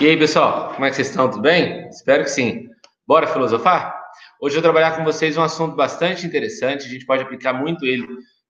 [0.00, 1.28] E aí, pessoal, como é que vocês estão?
[1.28, 1.88] Tudo bem?
[1.88, 2.68] Espero que sim.
[3.04, 4.00] Bora filosofar?
[4.40, 7.84] Hoje eu vou trabalhar com vocês um assunto bastante interessante, a gente pode aplicar muito
[7.84, 8.06] ele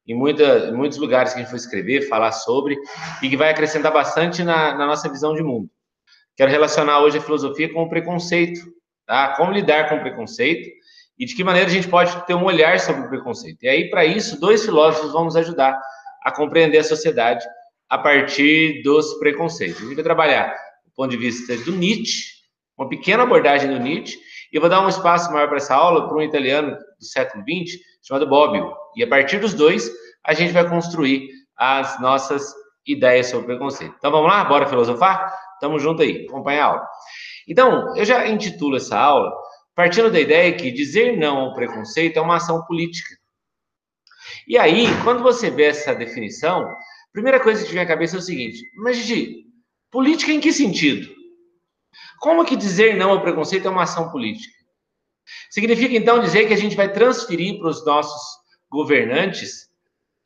[0.06, 2.76] em, muita, em muitos lugares que a gente for escrever, falar sobre,
[3.22, 5.70] e que vai acrescentar bastante na, na nossa visão de mundo.
[6.36, 8.60] Quero relacionar hoje a filosofia com o preconceito,
[9.06, 9.34] tá?
[9.34, 10.68] Como lidar com o preconceito
[11.18, 13.62] e de que maneira a gente pode ter um olhar sobre o preconceito.
[13.62, 15.80] E aí, para isso, dois filósofos vão nos ajudar
[16.22, 17.42] a compreender a sociedade
[17.88, 19.78] a partir dos preconceitos.
[19.78, 20.67] A gente vai trabalhar
[20.98, 22.24] ponto de vista do Nietzsche,
[22.76, 24.18] uma pequena abordagem do Nietzsche,
[24.52, 27.44] e eu vou dar um espaço maior para essa aula para um italiano do século
[27.44, 28.74] XX chamado Bobbio.
[28.96, 29.88] E a partir dos dois,
[30.24, 32.52] a gente vai construir as nossas
[32.84, 33.94] ideias sobre preconceito.
[33.96, 34.42] Então vamos lá?
[34.42, 35.32] Bora filosofar?
[35.60, 36.86] Tamo junto aí, acompanha a aula.
[37.46, 39.32] Então, eu já intitulo essa aula
[39.76, 43.14] partindo da ideia que dizer não ao preconceito é uma ação política.
[44.48, 46.76] E aí, quando você vê essa definição, a
[47.12, 49.47] primeira coisa que te vem à cabeça é o seguinte: mas Gigi,
[49.90, 51.08] Política em que sentido?
[52.20, 54.54] Como que dizer não ao preconceito é uma ação política?
[55.50, 58.20] Significa então dizer que a gente vai transferir para os nossos
[58.70, 59.68] governantes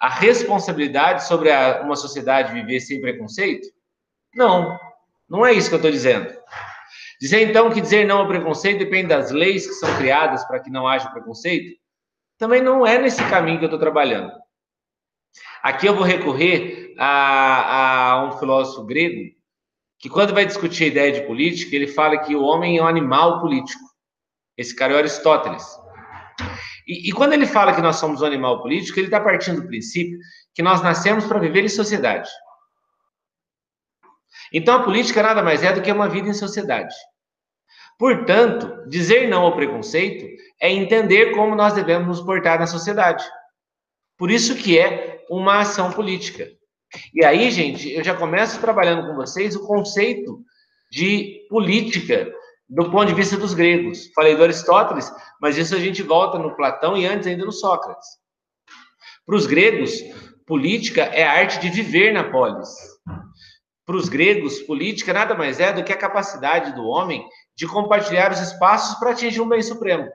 [0.00, 3.68] a responsabilidade sobre a, uma sociedade viver sem preconceito?
[4.34, 4.76] Não,
[5.28, 6.32] não é isso que eu estou dizendo.
[7.20, 10.70] Dizer então que dizer não ao preconceito depende das leis que são criadas para que
[10.70, 11.78] não haja preconceito?
[12.36, 14.32] Também não é nesse caminho que eu estou trabalhando.
[15.62, 19.32] Aqui eu vou recorrer a, a um filósofo grego
[20.02, 22.88] que quando vai discutir a ideia de política, ele fala que o homem é um
[22.88, 23.84] animal político.
[24.58, 25.64] Esse cara é Aristóteles.
[26.88, 29.68] E, e quando ele fala que nós somos um animal político, ele está partindo do
[29.68, 30.18] princípio
[30.52, 32.28] que nós nascemos para viver em sociedade.
[34.52, 36.94] Então a política nada mais é do que uma vida em sociedade.
[37.96, 40.26] Portanto, dizer não ao preconceito
[40.60, 43.24] é entender como nós devemos nos portar na sociedade.
[44.18, 46.48] Por isso que é uma ação política.
[47.14, 50.44] E aí, gente, eu já começo trabalhando com vocês o conceito
[50.90, 52.30] de política
[52.68, 54.10] do ponto de vista dos gregos.
[54.14, 58.06] Falei do Aristóteles, mas isso a gente volta no Platão e antes ainda no Sócrates.
[59.26, 59.92] Para os gregos,
[60.46, 62.68] política é a arte de viver na polis.
[63.86, 67.26] Para os gregos, política nada mais é do que a capacidade do homem
[67.56, 70.08] de compartilhar os espaços para atingir um bem supremo.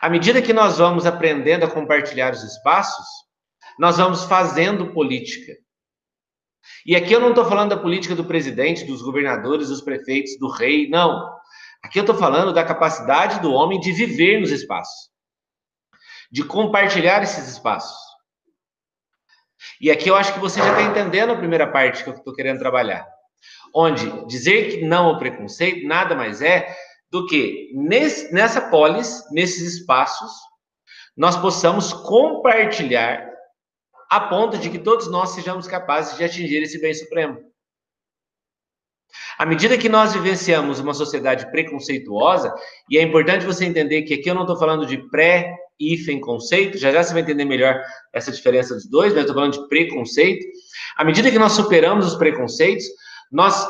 [0.00, 3.06] À medida que nós vamos aprendendo a compartilhar os espaços,
[3.78, 5.52] nós vamos fazendo política.
[6.86, 10.48] E aqui eu não estou falando da política do presidente, dos governadores, dos prefeitos, do
[10.48, 11.34] rei, não.
[11.82, 15.10] Aqui eu estou falando da capacidade do homem de viver nos espaços,
[16.30, 17.96] de compartilhar esses espaços.
[19.80, 22.34] E aqui eu acho que você já está entendendo a primeira parte que eu estou
[22.34, 23.06] querendo trabalhar.
[23.74, 26.74] Onde dizer que não ao preconceito nada mais é
[27.10, 30.32] do que nesse, nessa polis, nesses espaços,
[31.16, 33.33] nós possamos compartilhar
[34.14, 37.36] a ponto de que todos nós sejamos capazes de atingir esse bem supremo.
[39.36, 42.54] À medida que nós vivenciamos uma sociedade preconceituosa,
[42.88, 46.78] e é importante você entender que aqui eu não estou falando de pré, hífen, conceito,
[46.78, 47.82] já já você vai entender melhor
[48.12, 50.46] essa diferença dos dois, mas eu estou falando de preconceito.
[50.96, 52.84] À medida que nós superamos os preconceitos,
[53.32, 53.66] nós,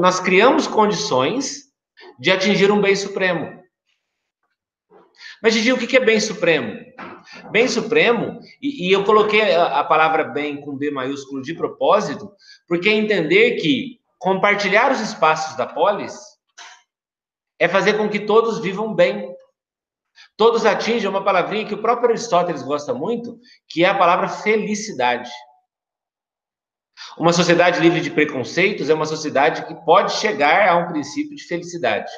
[0.00, 1.64] nós criamos condições
[2.18, 3.62] de atingir um bem supremo.
[5.42, 6.78] Mas, Gigi, o que é bem supremo?
[7.50, 12.30] Bem supremo, e, e eu coloquei a, a, palavra bem com B maiúsculo de propósito,
[12.68, 16.14] porque é entender que compartilhar os espaços da polis
[17.58, 19.34] é fazer com que todos vivam bem.
[20.36, 23.38] Todos atinjam uma palavrinha que o próprio Aristóteles gosta muito,
[23.68, 25.30] que é a palavra felicidade.
[27.18, 31.44] Uma sociedade livre de preconceitos é uma sociedade que pode chegar a um princípio de
[31.44, 32.10] felicidade.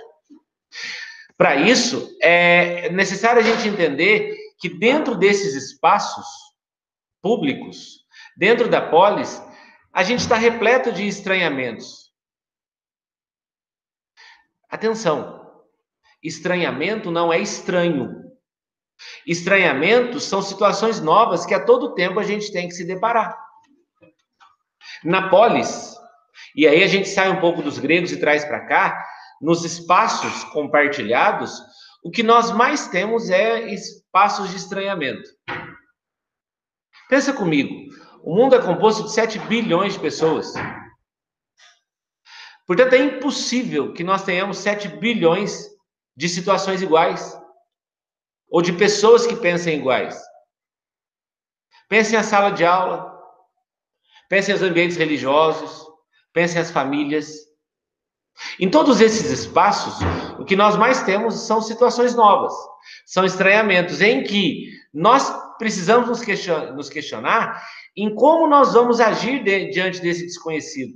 [1.36, 6.26] Para isso, é necessário a gente entender que dentro desses espaços
[7.20, 9.42] públicos, dentro da polis,
[9.92, 12.12] a gente está repleto de estranhamentos.
[14.68, 15.50] Atenção,
[16.22, 18.24] estranhamento não é estranho.
[19.26, 23.36] Estranhamentos são situações novas que a todo tempo a gente tem que se deparar.
[25.04, 25.94] Na polis,
[26.54, 29.06] e aí a gente sai um pouco dos gregos e traz para cá,
[29.40, 31.60] nos espaços compartilhados,
[32.02, 35.28] o que nós mais temos é espaços de estranhamento.
[37.08, 37.92] Pensa comigo,
[38.22, 40.52] o mundo é composto de 7 bilhões de pessoas.
[42.66, 45.68] Portanto, é impossível que nós tenhamos 7 bilhões
[46.16, 47.38] de situações iguais
[48.48, 50.20] ou de pessoas que pensem iguais.
[51.88, 53.16] Pensem a sala de aula,
[54.28, 55.86] pensem os ambientes religiosos,
[56.32, 57.45] pensem as famílias,
[58.60, 59.94] em todos esses espaços,
[60.38, 62.52] o que nós mais temos são situações novas,
[63.06, 66.08] são estranhamentos em que nós precisamos
[66.74, 67.62] nos questionar,
[67.96, 70.94] em como nós vamos agir de, diante desse desconhecido.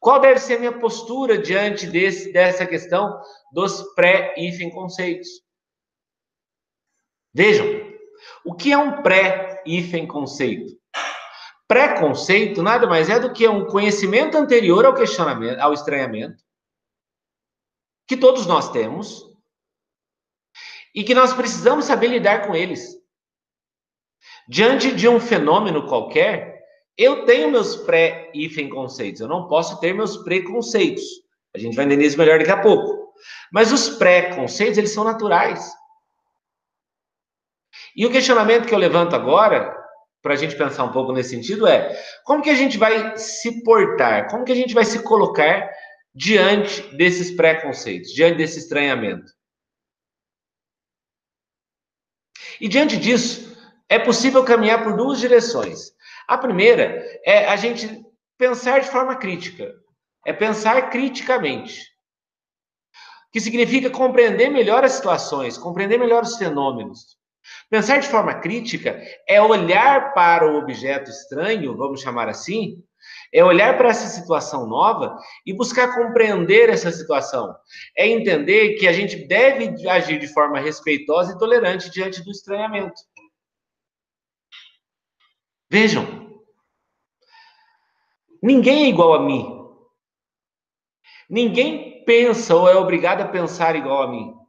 [0.00, 3.20] Qual deve ser a minha postura diante desse, dessa questão
[3.52, 5.28] dos pré-hífen conceitos?
[7.32, 7.66] Vejam,
[8.44, 10.78] o que é um pré-hífen conceito?
[11.66, 16.42] Pré-conceito nada mais é do que um conhecimento anterior ao questionamento, ao estranhamento,
[18.06, 19.34] que todos nós temos,
[20.94, 22.94] e que nós precisamos saber lidar com eles.
[24.48, 26.62] Diante de um fenômeno qualquer,
[26.96, 31.02] eu tenho meus pré-hífen conceitos, eu não posso ter meus preconceitos.
[31.54, 33.12] A gente vai entender isso melhor daqui a pouco.
[33.52, 35.72] Mas os pré-conceitos, eles são naturais.
[37.96, 39.83] E o questionamento que eu levanto agora,
[40.24, 43.62] para a gente pensar um pouco nesse sentido, é como que a gente vai se
[43.62, 45.70] portar, como que a gente vai se colocar
[46.14, 49.30] diante desses preconceitos, diante desse estranhamento.
[52.58, 53.54] E diante disso,
[53.86, 55.92] é possível caminhar por duas direções.
[56.26, 58.02] A primeira é a gente
[58.38, 59.74] pensar de forma crítica,
[60.26, 61.82] é pensar criticamente,
[63.30, 67.18] que significa compreender melhor as situações, compreender melhor os fenômenos.
[67.70, 72.82] Pensar de forma crítica é olhar para o objeto estranho, vamos chamar assim,
[73.32, 77.54] é olhar para essa situação nova e buscar compreender essa situação.
[77.96, 82.94] É entender que a gente deve agir de forma respeitosa e tolerante diante do estranhamento.
[85.70, 86.40] Vejam,
[88.42, 89.54] ninguém é igual a mim.
[91.28, 94.43] Ninguém pensa ou é obrigado a pensar igual a mim.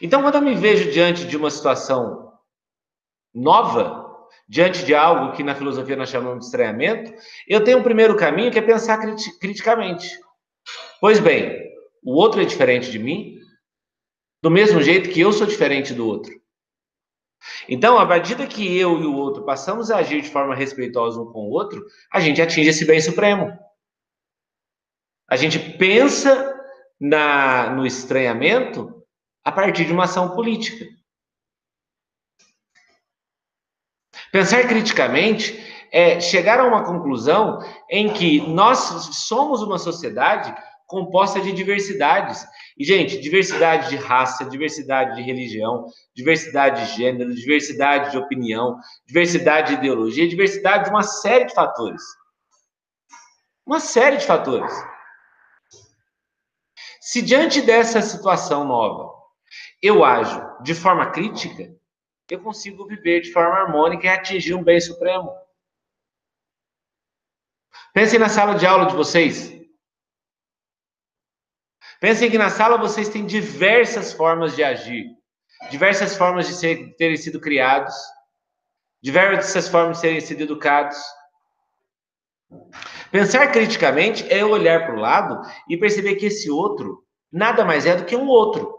[0.00, 2.32] Então, quando eu me vejo diante de uma situação
[3.34, 4.06] nova,
[4.48, 7.12] diante de algo que na filosofia nós chamamos de estranhamento,
[7.46, 10.08] eu tenho um primeiro caminho que é pensar crit criticamente.
[11.00, 11.70] Pois bem,
[12.02, 13.38] o outro é diferente de mim,
[14.42, 16.32] do mesmo jeito que eu sou diferente do outro.
[17.68, 21.26] Então, a medida que eu e o outro passamos a agir de forma respeitosa um
[21.26, 23.56] com o outro, a gente atinge esse bem supremo.
[25.28, 26.54] A gente pensa
[27.00, 29.04] na, no estranhamento
[29.46, 30.84] a partir de uma ação política.
[34.32, 38.78] Pensar criticamente é chegar a uma conclusão em que nós
[39.28, 40.52] somos uma sociedade
[40.88, 42.44] composta de diversidades.
[42.76, 48.76] E, gente, diversidade de raça, diversidade de religião, diversidade de gênero, diversidade de opinião,
[49.06, 52.02] diversidade de ideologia, diversidade de uma série de fatores.
[53.64, 54.72] Uma série de fatores.
[57.00, 59.05] Se diante dessa situação nova
[59.82, 61.74] eu ajo de forma crítica,
[62.28, 65.30] eu consigo viver de forma harmônica e atingir um bem supremo.
[67.92, 69.54] Pensem na sala de aula de vocês.
[72.00, 75.06] Pensem que na sala vocês têm diversas formas de agir,
[75.70, 77.94] diversas formas de ser, terem sido criados,
[79.02, 80.98] diversas formas de serem sido educados.
[83.10, 87.02] Pensar criticamente é olhar para o lado e perceber que esse outro
[87.32, 88.76] nada mais é do que um outro.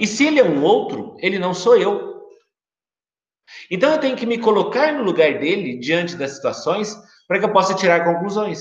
[0.00, 2.26] E se ele é um outro, ele não sou eu.
[3.70, 6.96] Então eu tenho que me colocar no lugar dele diante das situações
[7.28, 8.60] para que eu possa tirar conclusões.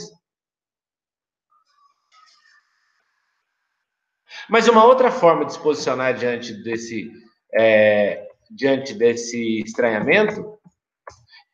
[4.50, 7.10] Mas uma outra forma de se posicionar diante desse,
[7.54, 10.60] é, diante desse estranhamento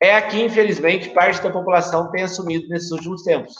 [0.02, 3.54] é a que, infelizmente, parte da população tem assumido nesses últimos tempos,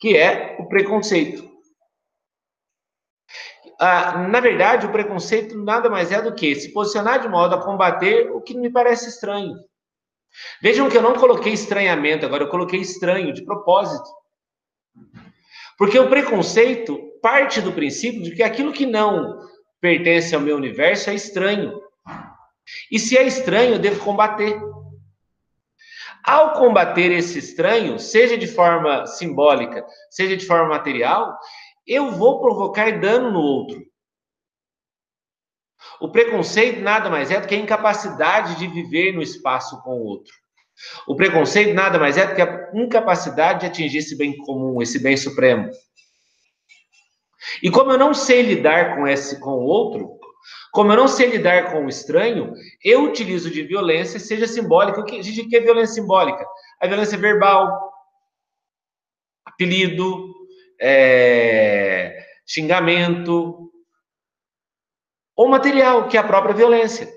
[0.00, 1.47] que é o preconceito.
[3.80, 7.62] Ah, na verdade, o preconceito nada mais é do que se posicionar de modo a
[7.62, 9.54] combater o que me parece estranho.
[10.60, 14.08] Vejam que eu não coloquei estranhamento, agora eu coloquei estranho de propósito.
[15.76, 19.38] Porque o preconceito parte do princípio de que aquilo que não
[19.80, 21.80] pertence ao meu universo é estranho.
[22.90, 24.60] E se é estranho, eu devo combater.
[26.24, 31.38] Ao combater esse estranho, seja de forma simbólica, seja de forma material,
[31.88, 33.82] eu vou provocar dano no outro.
[36.00, 40.04] O preconceito nada mais é do que a incapacidade de viver no espaço com o
[40.04, 40.32] outro.
[41.06, 45.02] O preconceito nada mais é do que a incapacidade de atingir esse bem comum, esse
[45.02, 45.70] bem supremo.
[47.62, 50.18] E como eu não sei lidar com esse com o outro,
[50.72, 52.52] como eu não sei lidar com o estranho,
[52.84, 55.00] eu utilizo de violência, seja simbólica.
[55.00, 56.46] O que, que é violência simbólica?
[56.80, 57.90] A violência verbal,
[59.44, 60.32] apelido,
[60.80, 61.37] é,
[62.48, 63.70] xingamento,
[65.36, 67.08] ou material, que é a própria violência.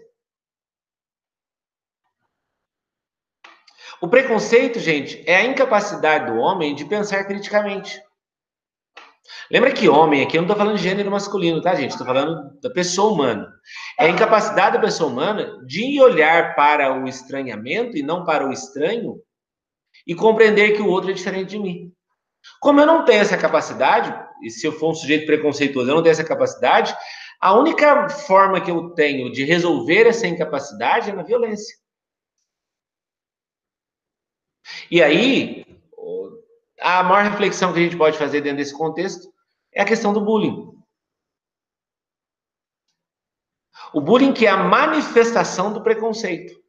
[4.01, 8.01] O preconceito, gente, é a incapacidade do homem de pensar criticamente.
[9.49, 11.91] Lembra que homem aqui, eu não estou falando de gênero masculino, tá, gente?
[11.91, 13.53] Estou falando da pessoa humana.
[13.99, 18.51] É a incapacidade da pessoa humana de olhar para o estranhamento e não para o
[18.51, 19.21] estranho
[20.07, 21.93] e compreender que o outro é diferente de mim.
[22.61, 24.13] Como eu não tenho essa capacidade,
[24.43, 26.95] e se eu for um sujeito preconceituoso, eu não tenho essa capacidade,
[27.39, 31.75] a única forma que eu tenho de resolver essa incapacidade é na violência.
[34.91, 35.65] E aí,
[36.79, 39.33] a maior reflexão que a gente pode fazer dentro desse contexto
[39.73, 40.71] é a questão do bullying.
[43.91, 46.61] O bullying que é a manifestação do preconceito.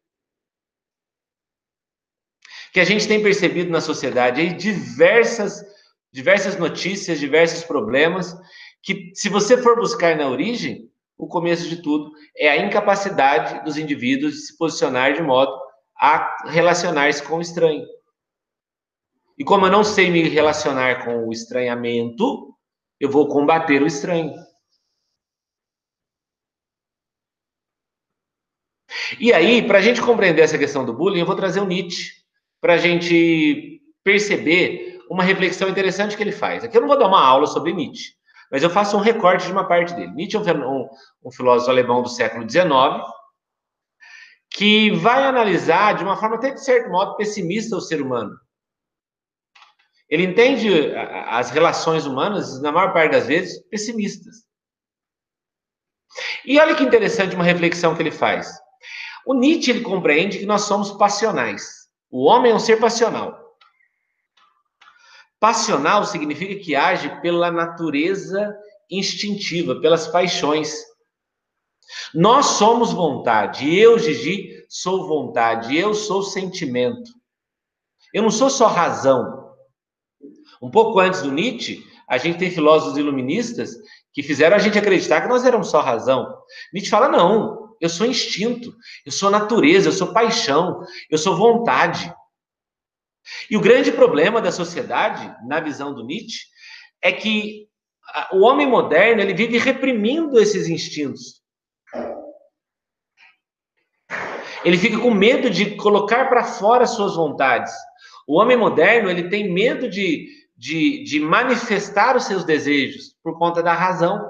[2.73, 5.71] Que a gente tem percebido na sociedade aí diversas
[6.12, 8.37] diversas notícias, diversos problemas
[8.83, 13.78] que se você for buscar na origem, o começo de tudo é a incapacidade dos
[13.78, 15.52] indivíduos de se posicionar de modo
[15.97, 17.87] a relacionar-se com o estranho.
[19.38, 22.54] E como eu não sei me relacionar com o estranhamento,
[22.99, 24.35] eu vou combater o estranho.
[29.19, 32.12] E aí, para a gente compreender essa questão do bullying, eu vou trazer o Nietzsche,
[32.61, 36.64] para a gente perceber uma reflexão interessante que ele faz.
[36.64, 38.14] Aqui eu não vou dar uma aula sobre Nietzsche,
[38.50, 40.11] mas eu faço um recorte de uma parte dele.
[40.12, 40.88] Nietzsche é um,
[41.23, 42.73] um, filósofo alemão do século XIX,
[44.50, 48.35] que vai analisar de uma forma até de certo modo pessimista o ser humano.
[50.09, 50.95] Ele entende
[51.28, 54.47] as relações humanas, na maior parte das vezes, pessimistas.
[56.45, 58.50] E olha que interessante uma reflexão que ele faz.
[59.26, 61.83] O Nietzsche ele compreende que nós somos passionais.
[62.11, 63.42] O homem é um ser passional.
[65.43, 68.57] Passional significa que age pela natureza
[68.89, 70.73] instintiva, pelas paixões.
[72.15, 73.77] Nós somos vontade.
[73.77, 75.77] Eu, Gigi, sou vontade.
[75.77, 77.11] Eu sou sentimento.
[78.15, 79.53] Eu não sou só razão.
[80.63, 83.75] Um pouco antes do Nietzsche, a gente tem filósofos iluministas
[84.13, 86.33] que fizeram a gente acreditar que nós éramos só razão.
[86.73, 88.73] Nietzsche fala: não, eu sou instinto,
[89.05, 92.15] eu sou natureza, eu sou paixão, eu sou vontade.
[93.50, 96.47] E o grande problema da sociedade, na visão do Nietzsche,
[97.00, 97.69] é que
[98.33, 101.43] o homem moderno ele vive reprimindo esses instintos.
[104.64, 107.73] Ele fica com medo de colocar para fora suas vontades.
[108.26, 113.62] O homem moderno ele tem medo de, de, de manifestar os seus desejos por conta
[113.62, 114.21] da razão.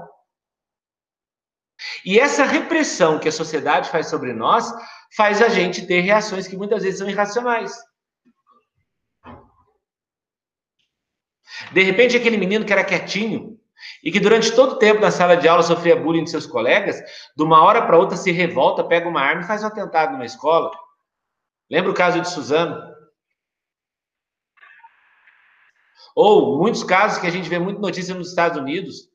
[2.05, 4.73] E essa repressão que a sociedade faz sobre nós
[5.15, 7.77] faz a gente ter reações que muitas vezes são irracionais.
[11.71, 13.59] De repente, aquele menino que era quietinho
[14.03, 17.01] e que durante todo o tempo na sala de aula sofria bullying de seus colegas,
[17.37, 20.25] de uma hora para outra se revolta, pega uma arma e faz um atentado numa
[20.25, 20.71] escola.
[21.71, 22.93] Lembra o caso de Suzano?
[26.15, 29.09] Ou muitos casos que a gente vê muito notícia nos Estados Unidos,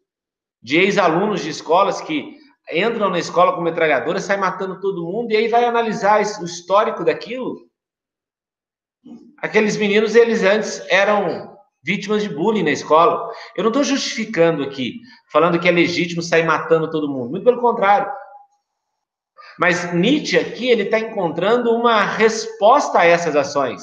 [0.61, 2.35] de ex-alunos de escolas que
[2.71, 7.05] entram na escola com metralhadora, saem matando todo mundo, e aí vai analisar o histórico
[7.05, 7.67] daquilo.
[9.37, 11.56] Aqueles meninos, eles antes eram
[11.87, 13.31] vítimas de bullying na escola.
[13.55, 14.99] Eu não estou justificando aqui,
[15.31, 17.31] falando que é legítimo sair matando todo mundo.
[17.31, 18.11] Muito pelo contrário.
[19.57, 23.81] Mas Nietzsche aqui, ele está encontrando uma resposta a essas ações.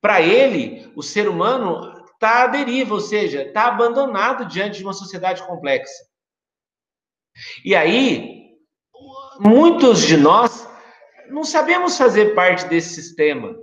[0.00, 4.92] Para ele, o ser humano está à deriva, ou seja, está abandonado diante de uma
[4.92, 6.04] sociedade complexa.
[7.64, 8.50] E aí,
[9.38, 10.68] muitos de nós
[11.30, 13.54] não sabemos fazer parte desse sistema.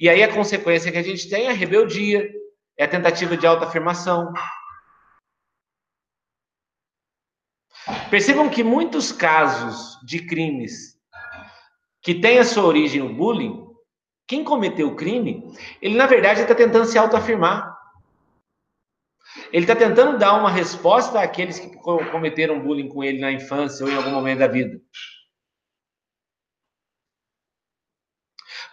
[0.00, 2.30] E aí a consequência que a gente tem é a rebeldia,
[2.76, 4.32] é a tentativa de autoafirmação.
[8.10, 10.94] Percebam que muitos casos de crimes
[12.02, 13.64] que têm a sua origem no bullying,
[14.26, 15.42] quem cometeu o crime,
[15.80, 17.74] ele na verdade está tentando se autoafirmar.
[19.52, 23.90] Ele está tentando dar uma resposta àqueles que cometeram bullying com ele na infância ou
[23.90, 24.80] em algum momento da vida.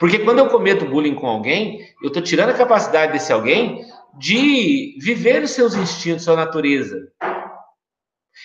[0.02, 3.86] Porque quando eu cometo bullying com alguém, eu estou tirando a capacidade desse alguém
[4.18, 7.14] de viver os seus instintos, sua natureza.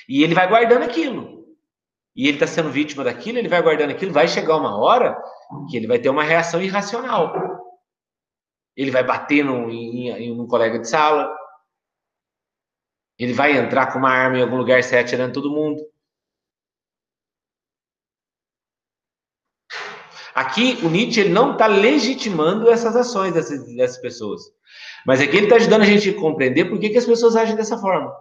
[0.07, 1.47] E ele vai guardando aquilo.
[2.15, 5.19] E ele está sendo vítima daquilo, ele vai guardando aquilo, vai chegar uma hora
[5.71, 7.33] que ele vai ter uma reação irracional.
[8.77, 11.35] Ele vai bater num, em, em um colega de sala.
[13.19, 15.81] Ele vai entrar com uma arma em algum lugar e sair atirando todo mundo.
[20.37, 24.43] Aqui, o Nietzsche ele não está legitimando essas ações dessas, dessas pessoas.
[25.07, 27.57] Mas aqui ele está ajudando a gente a compreender por que, que as pessoas agem
[27.57, 28.15] dessa forma.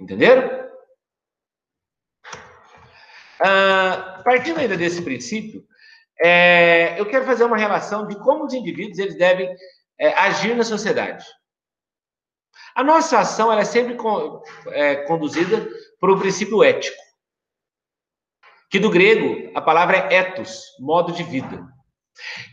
[0.00, 0.68] Entenderam?
[3.38, 5.64] Ah, partindo ainda desse princípio,
[6.20, 9.48] é, eu quero fazer uma relação de como os indivíduos eles devem
[9.96, 11.24] é, agir na sociedade.
[12.74, 15.68] A nossa ação ela é sempre com, é, conduzida
[16.00, 17.09] por um princípio ético
[18.70, 21.66] que do grego a palavra é ethos, modo de vida.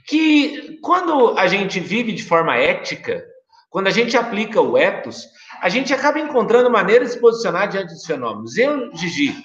[0.07, 3.23] que quando a gente vive de forma ética,
[3.69, 5.27] quando a gente aplica o ethos,
[5.61, 8.57] a gente acaba encontrando maneiras de se posicionar diante dos fenômenos.
[8.57, 9.35] Eu, Gigi,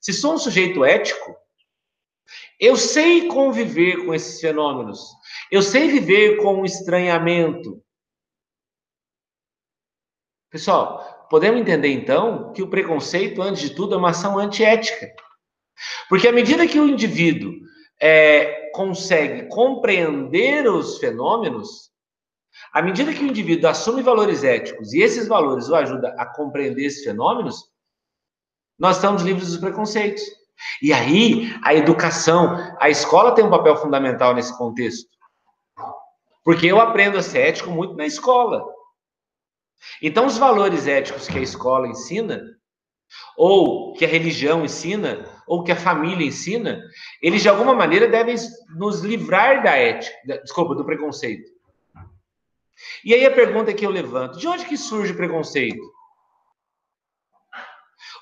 [0.00, 1.36] se sou um sujeito ético,
[2.60, 5.00] eu sei conviver com esses fenômenos.
[5.50, 7.82] Eu sei viver com o estranhamento.
[10.50, 15.12] Pessoal, podemos entender então que o preconceito, antes de tudo, é uma ação antiética.
[16.08, 17.52] Porque à medida que o indivíduo
[18.00, 21.90] é, consegue compreender os fenômenos,
[22.72, 26.86] à medida que o indivíduo assume valores éticos e esses valores o ajudam a compreender
[26.86, 27.56] esses fenômenos,
[28.78, 30.22] nós estamos livres dos preconceitos.
[30.80, 35.08] E aí, a educação, a escola tem um papel fundamental nesse contexto.
[36.44, 38.64] Porque eu aprendo a ser ético muito na escola.
[40.02, 42.42] Então, os valores éticos que a escola ensina,
[43.36, 46.82] ou que a religião ensina, ou que a família ensina,
[47.20, 48.34] eles de alguma maneira devem
[48.76, 51.52] nos livrar da ética, desculpa, do preconceito.
[53.04, 55.82] E aí a pergunta que eu levanto: de onde que surge o preconceito?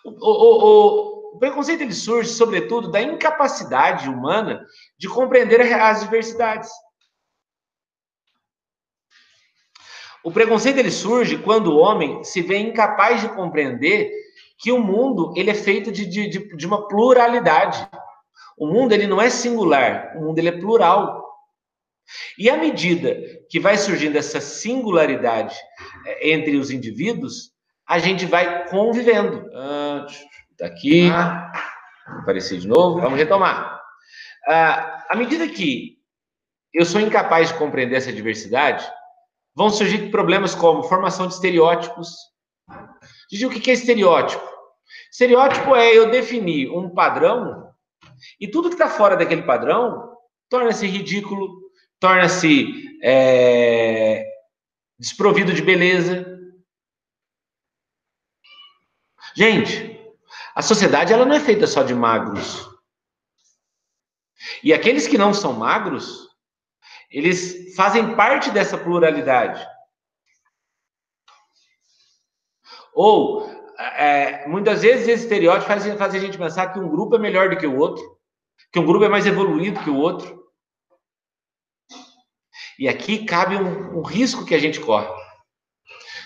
[0.04, 4.66] O, o, o, o preconceito ele surge, sobretudo, da incapacidade humana
[4.98, 6.70] de compreender as diversidades.
[10.24, 14.10] O preconceito ele surge quando o homem se vê incapaz de compreender
[14.58, 17.88] que o mundo ele é feito de, de, de uma pluralidade.
[18.56, 21.22] O mundo ele não é singular, o mundo ele é plural.
[22.38, 23.16] E à medida
[23.48, 25.56] que vai surgindo essa singularidade
[26.06, 27.50] é, entre os indivíduos,
[27.88, 29.50] a gente vai convivendo.
[29.54, 30.06] Ah,
[30.58, 31.10] daqui,
[32.06, 33.80] apareci de novo, vamos retomar.
[34.46, 35.98] Ah, à medida que
[36.72, 38.88] eu sou incapaz de compreender essa diversidade,
[39.54, 42.08] vão surgir problemas como formação de estereótipos.
[43.30, 44.42] Diz o que é estereótipo?
[45.10, 47.72] Estereótipo é eu definir um padrão
[48.40, 50.12] e tudo que está fora daquele padrão
[50.48, 51.48] torna-se ridículo,
[51.98, 54.24] torna-se é,
[54.98, 56.26] desprovido de beleza.
[59.34, 59.98] Gente,
[60.54, 62.68] a sociedade ela não é feita só de magros.
[64.62, 66.28] E aqueles que não são magros,
[67.12, 69.64] eles fazem parte dessa pluralidade.
[72.94, 73.46] Ou,
[73.78, 77.50] é, muitas vezes, esse estereótipo faz, faz a gente pensar que um grupo é melhor
[77.50, 78.18] do que o outro,
[78.72, 80.42] que um grupo é mais evoluído que o outro.
[82.78, 85.08] E aqui cabe um, um risco que a gente corre.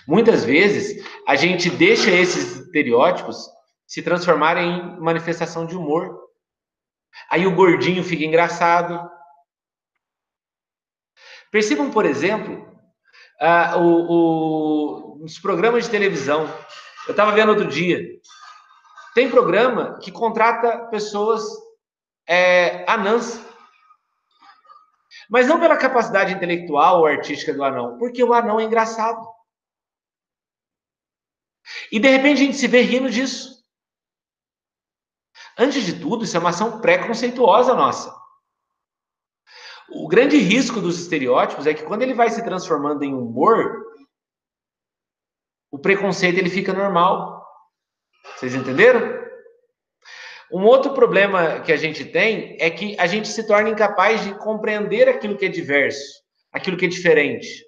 [0.06, 3.48] Muitas vezes, a gente deixa esses estereótipos
[3.86, 6.16] se transformarem em manifestação de humor.
[7.30, 9.10] Aí o gordinho fica engraçado,
[11.50, 12.66] Percebam, por exemplo,
[13.76, 16.46] o, o, os programas de televisão.
[17.06, 18.00] Eu estava vendo outro dia.
[19.14, 21.42] Tem programa que contrata pessoas
[22.28, 23.44] é, anãs.
[25.28, 29.26] Mas não pela capacidade intelectual ou artística do anão, porque o anão é engraçado.
[31.90, 33.56] E de repente a gente se vê rindo disso.
[35.58, 38.14] Antes de tudo, isso é uma ação preconceituosa nossa.
[39.88, 43.84] O grande risco dos estereótipos é que quando ele vai se transformando em humor,
[45.70, 47.44] o preconceito ele fica normal.
[48.36, 49.24] Vocês entenderam?
[50.50, 54.34] Um outro problema que a gente tem é que a gente se torna incapaz de
[54.38, 56.22] compreender aquilo que é diverso,
[56.52, 57.64] aquilo que é diferente.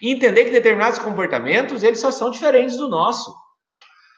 [0.00, 3.34] E entender que determinados comportamentos, eles só são diferentes do nosso.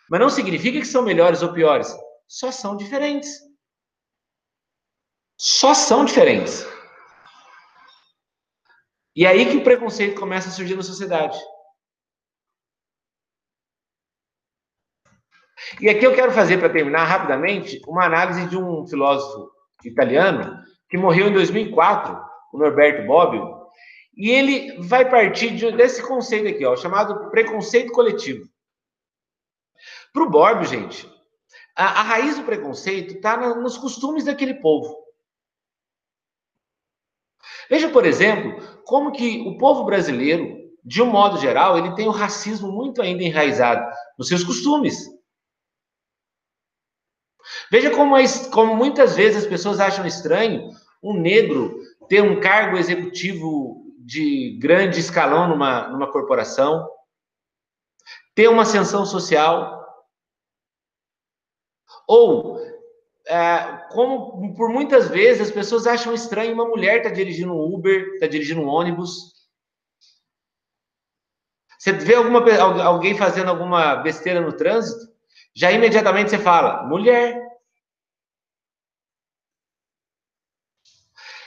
[0.09, 1.95] Mas não significa que são melhores ou piores,
[2.27, 3.31] só são diferentes
[5.37, 6.67] só são diferentes.
[9.17, 11.39] E é aí que o preconceito começa a surgir na sociedade.
[15.81, 19.51] E aqui eu quero fazer, para terminar rapidamente, uma análise de um filósofo
[19.85, 22.21] italiano que morreu em 2004,
[22.53, 23.65] o Norberto Bobbio,
[24.17, 28.49] e ele vai partir de, desse conceito aqui, ó, chamado preconceito coletivo.
[30.13, 31.11] Para o Bobbio, gente,
[31.77, 35.04] a, a, raiz do preconceito está nos costumes daquele povo.
[37.69, 42.13] Veja, por exemplo, como que o povo brasileiro, de um modo geral, ele tem o
[42.13, 43.85] racismo muito ainda enraizado
[44.19, 44.97] nos seus costumes.
[47.71, 48.15] Veja como,
[48.53, 50.71] como muitas vezes as pessoas acham estranho
[51.03, 56.87] um negro ter um cargo executivo de grande escalão numa, numa corporação,
[58.35, 59.83] ter uma ascensão social,
[62.07, 62.59] ou
[63.27, 68.15] é, como por muitas vezes as pessoas acham estranho uma mulher tá dirigindo um Uber,
[68.15, 69.33] está dirigindo um ônibus.
[71.79, 72.41] Você vê alguma,
[72.83, 75.13] alguém fazendo alguma besteira no trânsito,
[75.55, 77.43] já imediatamente você fala, mulher.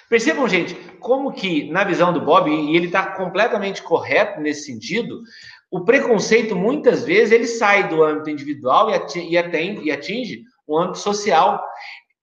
[0.09, 5.21] Percebam, gente, como que, na visão do Bob, e ele está completamente correto nesse sentido,
[5.69, 10.99] o preconceito, muitas vezes, ele sai do âmbito individual e atinge, e atinge o âmbito
[10.99, 11.63] social.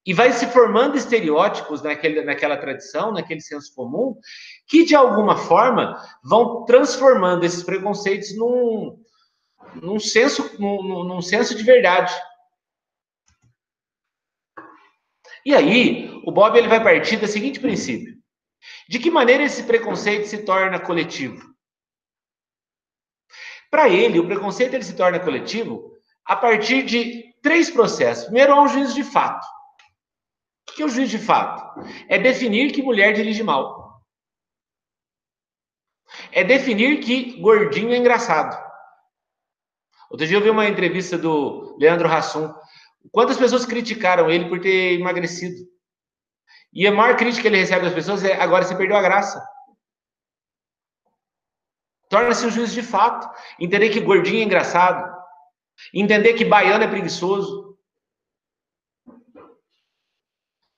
[0.06, 4.14] E vai se formando estereótipos naquele, naquela tradição, naquele senso comum,
[4.68, 9.02] que de alguma forma vão transformando esses preconceitos num,
[9.80, 12.12] num, senso, num, num senso de verdade.
[15.46, 18.14] E aí, o Bob ele vai partir do seguinte princípio:
[18.88, 21.54] de que maneira esse preconceito se torna coletivo?
[23.70, 25.93] Para ele, o preconceito ele se torna coletivo
[26.26, 28.24] a partir de três processos.
[28.24, 29.46] Primeiro, há um juízo de fato.
[30.68, 31.80] O que é o juízo de fato?
[32.08, 34.02] É definir que mulher dirige mal.
[36.32, 38.62] É definir que gordinho é engraçado.
[40.10, 42.52] Outro dia eu vi uma entrevista do Leandro Hassum.
[43.10, 45.56] Quantas pessoas criticaram ele por ter emagrecido?
[46.72, 49.44] E a maior crítica que ele recebe das pessoas é: agora você perdeu a graça.
[52.08, 53.28] Torna-se um juízo de fato.
[53.58, 55.13] Entender que gordinho é engraçado.
[55.92, 57.76] Entender que baiano é preguiçoso.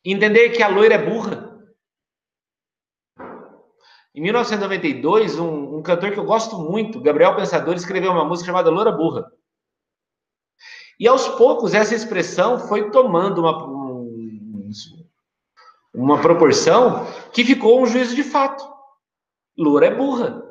[0.04, 1.46] Entender que a loira é burra.
[4.16, 8.70] Em 1992, um, um, cantor que eu gosto muito, Gabriel Pensador, escreveu uma música chamada
[8.70, 9.30] Loura Burra.
[10.98, 14.70] E aos poucos essa expressão foi tomando uma, um,
[15.92, 18.66] uma proporção que ficou um juízo de fato.
[19.54, 20.45] Loura é burra.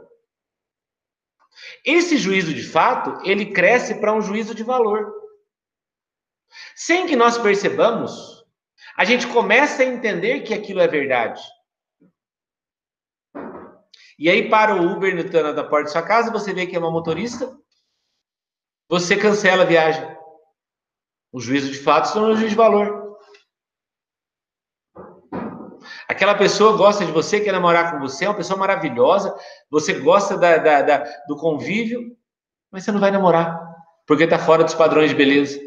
[1.84, 5.14] Esse juízo de fato, ele cresce para um juízo de valor.
[6.76, 8.44] Sem que nós percebamos,
[8.98, 11.42] a gente começa a entender que aquilo é verdade.
[14.18, 16.80] E aí para o Uber no da porta da sua casa, você vê que é
[16.80, 17.58] uma motorista,
[18.88, 20.16] você cancela a viagem.
[21.32, 23.05] O juízo de fato se torna um juízo de valor.
[26.08, 29.36] Aquela pessoa gosta de você, quer namorar com você, é uma pessoa maravilhosa,
[29.70, 32.16] você gosta da, da, da do convívio,
[32.72, 33.60] mas você não vai namorar,
[34.06, 35.60] porque está fora dos padrões de beleza.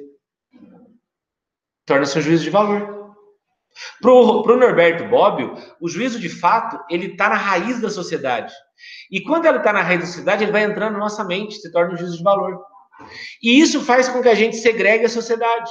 [1.85, 2.99] Torna-se um juízo de valor.
[4.01, 8.53] Para o Norberto Bobbio, o juízo de fato, ele está na raiz da sociedade.
[9.11, 11.71] E quando ele está na raiz da sociedade, ele vai entrando na nossa mente, se
[11.73, 12.61] torna um juízo de valor.
[13.43, 15.71] E isso faz com que a gente segregue a sociedade.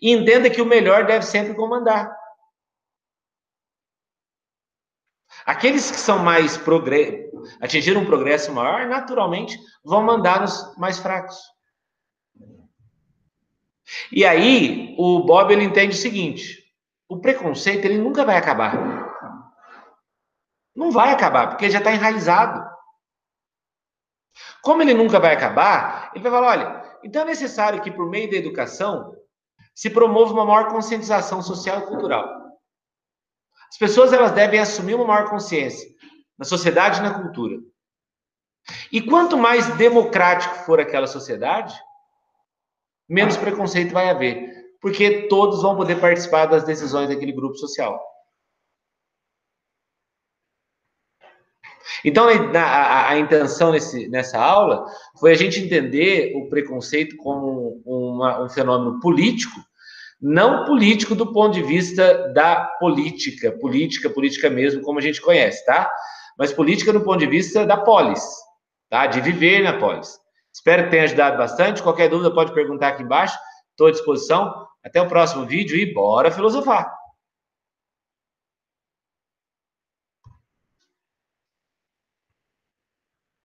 [0.00, 2.10] E entenda que o melhor deve sempre comandar.
[5.46, 6.60] Aqueles que são mais
[7.60, 11.36] atingiram um progresso maior, naturalmente, vão mandar os mais fracos.
[14.12, 16.64] E aí, o Bob ele entende o seguinte:
[17.08, 19.10] o preconceito ele nunca vai acabar.
[20.74, 22.68] Não vai acabar, porque já está enraizado.
[24.62, 28.30] Como ele nunca vai acabar, ele vai falar: olha, então é necessário que, por meio
[28.30, 29.16] da educação,
[29.74, 32.39] se promova uma maior conscientização social e cultural.
[33.70, 35.88] As pessoas elas devem assumir uma maior consciência
[36.38, 37.56] na sociedade e na cultura.
[38.92, 41.74] E quanto mais democrático for aquela sociedade,
[43.08, 48.00] menos preconceito vai haver porque todos vão poder participar das decisões daquele grupo social.
[52.04, 54.86] Então, a, a, a intenção nesse, nessa aula
[55.18, 59.60] foi a gente entender o preconceito como uma, um fenômeno político,
[60.20, 65.64] não político do ponto de vista da política, política, política mesmo, como a gente conhece,
[65.64, 65.90] tá?
[66.38, 68.22] Mas política do ponto de vista da polis,
[68.90, 69.06] tá?
[69.06, 70.18] De viver na polis.
[70.52, 71.82] Espero que tenha ajudado bastante.
[71.82, 73.38] Qualquer dúvida pode perguntar aqui embaixo.
[73.70, 74.66] Estou à disposição.
[74.84, 76.99] Até o próximo vídeo e bora filosofar!